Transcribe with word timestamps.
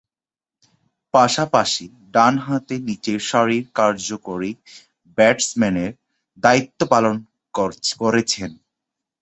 পাশাপাশি 1.13 1.83
ডানহাতে 2.13 2.75
নিচেরসারির 2.87 3.65
কার্যকরী 3.75 4.51
ব্যাটসম্যানের 5.17 5.91
দায়িত্ব 6.43 6.79
পালন 6.93 7.15
করেছেন। 7.99 8.51